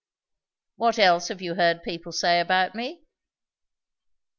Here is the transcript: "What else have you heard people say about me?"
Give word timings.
"What 0.77 0.97
else 0.97 1.27
have 1.27 1.43
you 1.43 1.53
heard 1.53 1.83
people 1.83 2.11
say 2.11 2.39
about 2.39 2.73
me?" 2.73 3.03